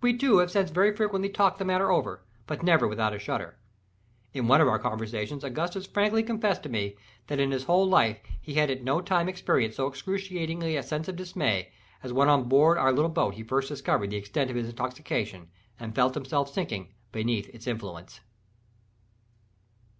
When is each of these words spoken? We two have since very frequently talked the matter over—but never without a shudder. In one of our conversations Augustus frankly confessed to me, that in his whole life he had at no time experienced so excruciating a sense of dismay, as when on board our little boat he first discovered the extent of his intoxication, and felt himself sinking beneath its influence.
We 0.00 0.18
two 0.18 0.38
have 0.38 0.50
since 0.50 0.70
very 0.72 0.92
frequently 0.96 1.28
talked 1.28 1.60
the 1.60 1.64
matter 1.64 1.88
over—but 1.88 2.64
never 2.64 2.88
without 2.88 3.14
a 3.14 3.20
shudder. 3.20 3.56
In 4.32 4.48
one 4.48 4.60
of 4.60 4.66
our 4.66 4.80
conversations 4.80 5.44
Augustus 5.44 5.86
frankly 5.86 6.24
confessed 6.24 6.64
to 6.64 6.68
me, 6.68 6.96
that 7.28 7.38
in 7.38 7.52
his 7.52 7.62
whole 7.66 7.86
life 7.88 8.18
he 8.40 8.54
had 8.54 8.68
at 8.68 8.82
no 8.82 9.00
time 9.00 9.28
experienced 9.28 9.76
so 9.76 9.86
excruciating 9.86 10.64
a 10.64 10.82
sense 10.82 11.06
of 11.06 11.14
dismay, 11.14 11.70
as 12.02 12.12
when 12.12 12.28
on 12.28 12.48
board 12.48 12.78
our 12.78 12.92
little 12.92 13.08
boat 13.12 13.34
he 13.36 13.44
first 13.44 13.68
discovered 13.68 14.10
the 14.10 14.16
extent 14.16 14.50
of 14.50 14.56
his 14.56 14.68
intoxication, 14.68 15.52
and 15.78 15.94
felt 15.94 16.14
himself 16.16 16.52
sinking 16.52 16.92
beneath 17.12 17.48
its 17.54 17.68
influence. 17.68 18.18